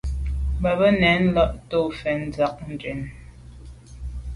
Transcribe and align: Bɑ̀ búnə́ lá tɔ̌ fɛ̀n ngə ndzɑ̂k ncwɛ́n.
Bɑ̀ 0.61 0.75
búnə́ 0.77 1.13
lá 1.33 1.43
tɔ̌ 1.69 1.81
fɛ̀n 1.97 2.15
ngə 2.19 2.25
ndzɑ̂k 2.29 2.55
ncwɛ́n. 2.71 2.99